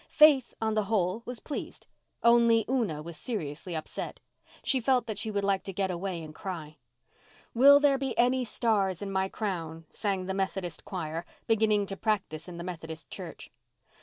Faith, 0.09 0.55
on 0.59 0.73
the 0.73 0.85
whole, 0.85 1.21
was 1.27 1.39
pleased. 1.39 1.85
Only 2.23 2.65
Una 2.67 3.03
was 3.03 3.15
seriously 3.17 3.75
upset. 3.75 4.19
She 4.63 4.79
felt 4.79 5.05
that 5.05 5.19
she 5.19 5.29
would 5.29 5.43
like 5.43 5.61
to 5.65 5.73
get 5.73 5.91
away 5.91 6.23
and 6.23 6.33
cry. 6.33 6.77
"Will 7.53 7.79
there 7.79 7.99
be 7.99 8.17
any 8.17 8.43
stars 8.43 9.03
in 9.03 9.11
my 9.11 9.29
crown?" 9.29 9.85
sang 9.89 10.25
the 10.25 10.33
Methodist 10.33 10.85
choir, 10.85 11.23
beginning 11.45 11.85
to 11.85 11.95
practise 11.95 12.47
in 12.47 12.57
the 12.57 12.63
Methodist 12.63 13.11
church. 13.11 13.51